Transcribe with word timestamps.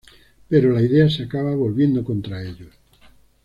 Pero 0.49 0.71
la 0.71 0.81
idea 0.81 1.07
se 1.11 1.21
acaba 1.25 1.53
volviendo 1.53 2.03
contra 2.03 2.41
ellos. 2.41 2.71